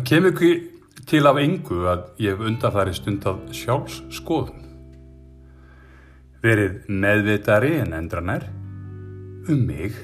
[0.00, 0.50] Það kemur ekki
[1.10, 4.62] til af engu að ég hef undarfæri stund af sjálfsskoðun.
[6.40, 8.46] Verið meðvitari en endranær
[9.52, 9.98] um mig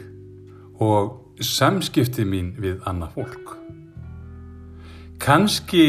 [0.85, 3.57] og samskipti mín við annað fólk.
[5.17, 5.89] Kanski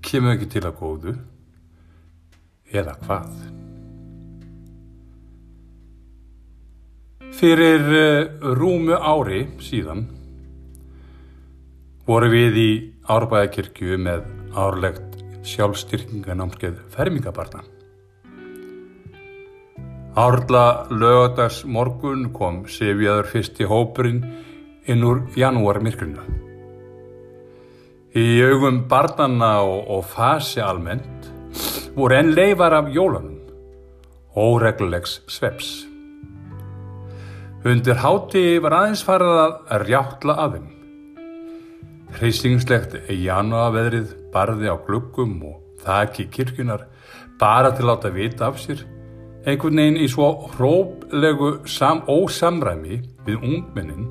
[0.00, 1.16] kemur ekki til að góðu
[2.72, 3.30] eða hvað.
[7.36, 10.06] Fyrir eh, rúmu ári síðan
[12.04, 12.70] voru við í
[13.08, 17.62] Árbæðakirkju með árlegt sjálfstyrkinganámskeið fermingabarna.
[20.14, 24.20] Árla lögadags morgun kom Sifjaður fyrst í hópurinn
[24.86, 26.22] inn úr janúar myrkrinu.
[28.14, 31.32] Í augum barnanna og, og fasi almennt
[31.96, 33.40] voru enn leifar af jólanum,
[34.36, 35.72] óreglulegs sveps.
[37.64, 40.70] Undir háti var aðeins farið að rjáttla af þeim.
[42.14, 46.84] Hreysingslegt janúaveðrið barði á gluggum og þakki kirkjunar
[47.40, 48.84] bara til að láta vita af sér
[49.44, 54.06] einhvern veginn í svo hróplegu sam, ósamræmi við ungmennin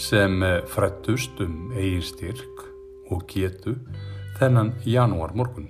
[0.00, 0.40] sem
[0.72, 2.64] frættust um eigin styrk
[3.12, 3.74] og getu
[4.38, 5.68] þennan janúar morgun.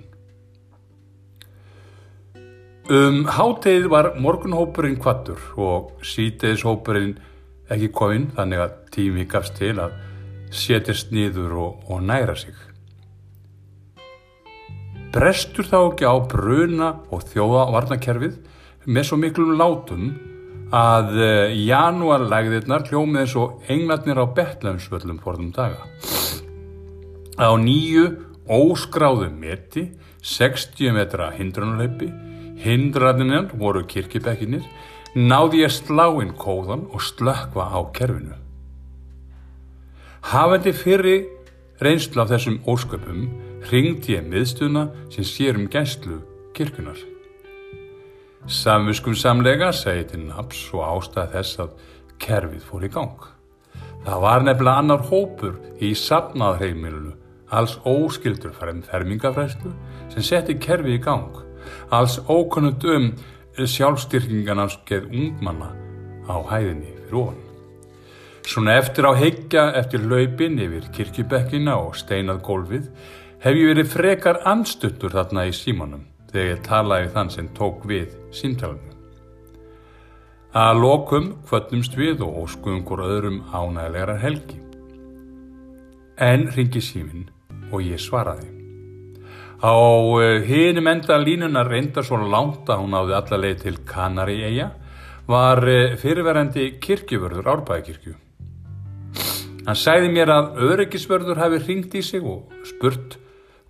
[2.91, 7.17] Um hátegið var morgunhópurinn kvattur og síteðishópurinn
[7.71, 9.99] ekki kominn þannig að tími gafst til að
[10.51, 12.55] setjast niður og, og næra sig.
[15.11, 18.37] Brestur þá ekki á bruna og þjóðavarnakerfið
[18.87, 20.11] með svo miklum látum
[20.71, 25.83] að uh, janúarlægðirnar hljómið eins og englarnir á Betlemsvöllum forðum daga.
[27.35, 28.05] Á nýju
[28.51, 29.89] óskráðu meti,
[30.23, 32.07] 60 metra hindrunarleipi,
[32.61, 34.63] hindrarnir voru kirkibekkinir,
[35.15, 38.37] náði ég sláinn kóðan og slökva á kerfinu.
[40.21, 41.15] Hafandi fyrri
[41.81, 43.23] reynslu af þessum ósköpum
[43.71, 46.19] ringdi ég miðstuna sem sér um gæslu
[46.53, 46.99] kirkunar.
[48.45, 51.73] Samviskum samlega segi til naps og ástæð þess að
[52.21, 53.27] kerfið fór í gang.
[54.05, 57.13] Það var nefnilega annar hópur í sapnaðheimilinu,
[57.49, 59.73] alls óskildur frem fermingafræslu
[60.13, 61.43] sem setti kerfið í gang,
[61.89, 63.13] alls ókunnut um
[63.57, 65.73] sjálfstyrkinganarskið ungmanna
[66.29, 67.50] á hæðinni fyrir ofan.
[68.47, 72.87] Svona eftir á heikja eftir hlaupin yfir kirkjubekkina og steinað gólfið
[73.43, 78.15] hef ég verið frekar anstuttur þarna í símanum þegar ég talaði þann sem tók við
[78.35, 78.97] símtælunum.
[80.51, 84.57] Að lokum kvöllumst við og óskuðum hvort öðrum ánægilegar helgi.
[86.19, 87.29] En ringi símin
[87.71, 88.49] og ég svaraði.
[89.61, 89.77] Á
[90.19, 94.71] eh, hinum enda línunar reyndar svo langt að hún áði allarleið til Kanari eiga
[95.29, 98.15] var eh, fyrirverandi kirkjuvörður Árbæðikirkju.
[99.71, 103.13] Hann sæði mér að öryggisvörður hafi ringt í sig og spurt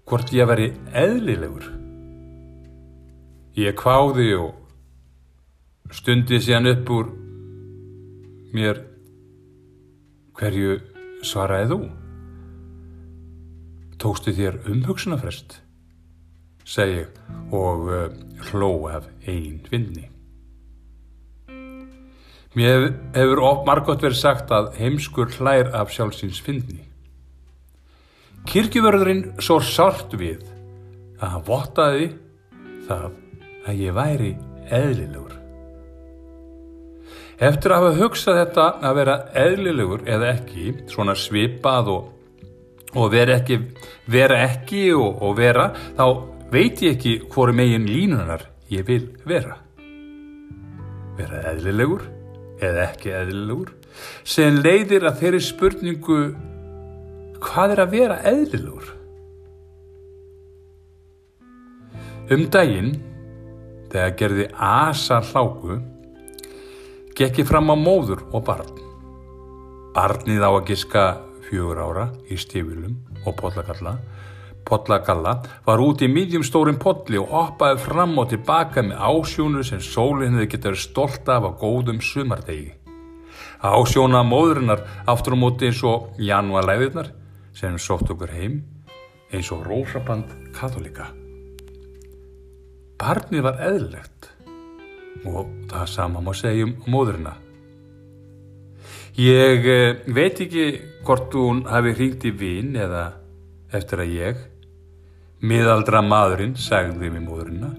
[0.10, 1.68] hvort ég veri eðlilegur.
[3.62, 7.12] Ég kváði og stundi síðan upp úr
[8.58, 8.82] mér
[10.42, 10.80] hverju
[11.22, 11.80] svaraði þú?
[14.02, 15.60] Tókstu þér umhugsunafrest?
[16.66, 17.06] segi
[17.54, 18.10] og uh,
[18.50, 20.10] hló af einn vinni.
[22.52, 26.82] Mér hefur margótt verið sagt að heimskur hlær af sjálfsins fyndni.
[28.50, 30.42] Kirkjuvörðurinn svo sárt við
[31.22, 32.10] að hann vottaði
[32.90, 33.08] það
[33.70, 34.34] að ég væri
[34.68, 35.38] eðlilegur.
[37.42, 42.14] Eftir að hafa hugsað þetta að vera eðlilegur eða ekki, svona svipað og,
[42.92, 43.62] og vera ekki,
[44.12, 46.06] vera ekki og, og vera, þá
[46.52, 49.56] veit ég ekki hvori megin línunar ég vil vera.
[51.16, 52.10] Vera eðlilegur
[52.62, 53.74] eða ekki eðlilegur
[54.24, 56.20] sem leiðir að þeirri spurningu
[57.42, 58.92] hvað er að vera eðlilegur?
[62.32, 62.94] Um daginn,
[63.92, 65.82] þegar gerði asa hláku,
[67.18, 68.72] gekki fram á móður og barn.
[69.92, 71.04] Barnið á að giska
[71.50, 72.96] fjögur ára í stífilum
[73.26, 73.98] og pollakalla.
[74.68, 79.82] Pollakalla var út í midjum stórin polli og hoppaði fram og tilbaka með ásjónu sem
[79.84, 82.74] sólinn hefði getið stolt af á góðum sumardegi.
[83.62, 87.12] Ásjóna móðurinnar aftur á móti eins og janúalæðirnar
[87.54, 88.62] sem sótt okkur heim
[89.32, 91.12] eins og rósaband katholika.
[93.02, 94.30] Barnið var eðlilegt
[95.26, 97.36] og það sama má segja um móðurina.
[99.20, 100.68] Ég eh, veit ekki
[101.06, 103.21] hvort hún hafi hringt í vinn eða
[103.76, 104.42] eftir að ég,
[105.42, 107.72] miðaldra maðurinn, sagði við móðurina,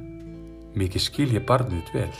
[0.79, 2.11] mikið skil ég barnið vel.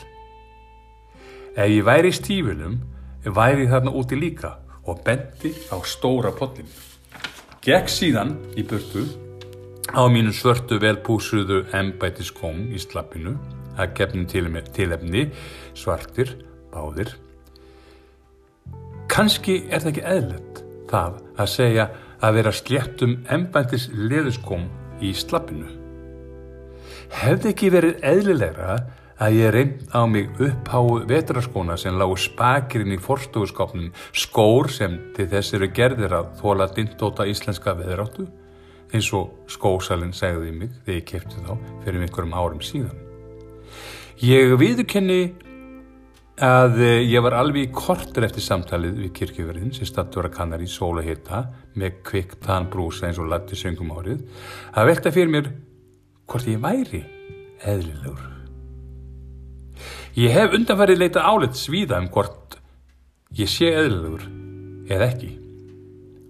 [1.57, 2.79] Ef ég væri í stífunum,
[3.25, 4.57] væri þarna úti líka
[4.89, 6.71] og bendi á stóra pollinu.
[7.63, 9.05] Gekk síðan í burtu
[9.95, 13.37] á mínu svörtu velpúsuðu embætiskóm í slappinu
[13.79, 15.29] að gefnum tilefni
[15.79, 16.35] svartir,
[16.73, 17.13] báðir.
[19.13, 21.87] Kanski er það ekki eðlert það að segja
[22.23, 24.69] að vera sléttum embætis leðuskóm
[25.03, 25.69] í slappinu.
[27.13, 28.77] Hefði ekki verið eðlilegra
[29.23, 35.29] að ég reynd á mig uppháu vetraskóna sem lágu spakirinn í forstofuskapnum skór sem til
[35.31, 38.27] þess eru gerðir að þóla dindóta íslenska veðráttu
[38.93, 41.53] eins og skósalinn segði mig þegar ég kefti þá
[41.85, 42.99] fyrir einhverjum árum síðan.
[44.23, 45.21] Ég viðurkenni
[46.41, 50.69] að ég var alveg í kortur eftir samtalið við kirkjöverðin sem stattur að kannar í
[50.71, 51.45] sóla hitta
[51.77, 54.23] með kvikt þann brúsa eins og latti söngum árið
[54.73, 55.51] að velta fyrir mér
[56.27, 57.03] hvort ég væri
[57.69, 58.25] eðlilegur.
[60.17, 62.59] Ég hef undanfærið leita áleitt svíða um hvort
[63.37, 64.27] ég sé eðlilegur
[64.93, 65.31] eða ekki.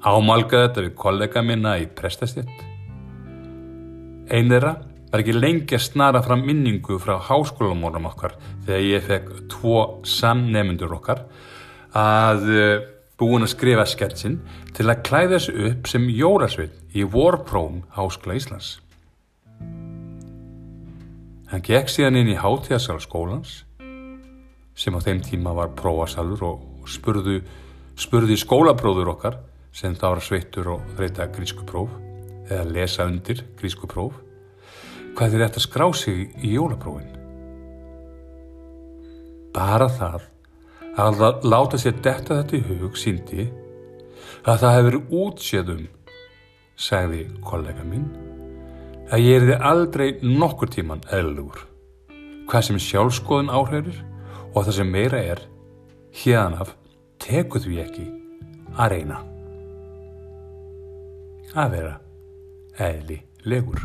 [0.03, 2.67] Ámalgaði þetta við kollega minna í prestastjett.
[4.33, 4.75] Einera
[5.13, 10.95] var ekki lengi að snara fram minningu frá háskólamónum okkar þegar ég fekk tvo samnefnundur
[10.97, 11.27] okkar
[11.93, 12.87] að eh,
[13.21, 14.39] búin að skrifa sketsinn
[14.73, 18.79] til að klæða þessu upp sem jólasveit í vorpróm Háskóla Íslands.
[21.53, 23.67] Hann gekk síðan inn í hátíðasal skólans
[24.73, 27.43] sem á þeim tíma var prófasalur og spurðu,
[28.01, 29.43] spurði skólapróður okkar
[29.77, 31.93] sem þá var sveittur og þreita grísku próf
[32.49, 34.17] eða lesa undir grísku próf
[35.17, 37.19] hvað er þetta að skrá sig í jólaprófin
[39.53, 40.29] bara það
[41.03, 43.49] að láta sér detta þetta í hug síndi
[44.43, 45.83] að það hefur útséðum
[46.77, 48.09] sagði kollega mín
[49.13, 51.67] að ég er þið aldrei nokkur tíman eðlugur
[52.49, 54.01] hvað sem sjálfskoðun áhrifir
[54.53, 55.41] og það sem meira er,
[56.23, 56.75] hérnaf
[57.23, 58.07] tekur því ekki
[58.77, 59.21] að reyna
[61.53, 61.95] að vera
[62.81, 63.83] eðli legur.